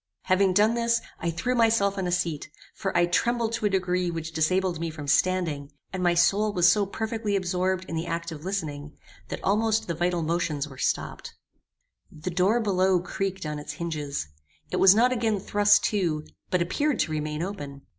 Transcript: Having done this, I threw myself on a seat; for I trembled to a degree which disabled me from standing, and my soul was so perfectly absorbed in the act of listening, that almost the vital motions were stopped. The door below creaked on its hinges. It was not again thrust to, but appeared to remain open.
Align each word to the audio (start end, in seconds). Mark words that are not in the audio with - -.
Having 0.23 0.53
done 0.55 0.73
this, 0.73 0.99
I 1.19 1.29
threw 1.29 1.53
myself 1.53 1.95
on 1.95 2.07
a 2.07 2.11
seat; 2.11 2.49
for 2.73 2.97
I 2.97 3.05
trembled 3.05 3.53
to 3.53 3.67
a 3.67 3.69
degree 3.69 4.09
which 4.09 4.31
disabled 4.31 4.79
me 4.79 4.89
from 4.89 5.07
standing, 5.07 5.71
and 5.93 6.01
my 6.01 6.15
soul 6.15 6.51
was 6.53 6.67
so 6.67 6.87
perfectly 6.87 7.35
absorbed 7.35 7.85
in 7.87 7.95
the 7.95 8.07
act 8.07 8.31
of 8.31 8.43
listening, 8.43 8.97
that 9.27 9.43
almost 9.43 9.87
the 9.87 9.93
vital 9.93 10.23
motions 10.23 10.67
were 10.67 10.79
stopped. 10.79 11.35
The 12.11 12.31
door 12.31 12.59
below 12.59 12.99
creaked 12.99 13.45
on 13.45 13.59
its 13.59 13.73
hinges. 13.73 14.27
It 14.71 14.77
was 14.77 14.95
not 14.95 15.11
again 15.13 15.39
thrust 15.39 15.83
to, 15.93 16.25
but 16.49 16.63
appeared 16.63 16.97
to 17.01 17.11
remain 17.11 17.43
open. 17.43 17.83